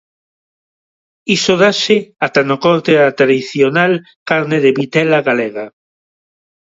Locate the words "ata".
2.25-2.41